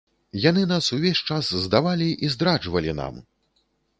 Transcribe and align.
Яны 0.43 0.61
нас 0.71 0.87
увесь 0.97 1.21
час 1.35 1.51
здавалі 1.65 2.09
і 2.27 2.31
здраджвалі 2.37 2.97
нам! 3.01 3.21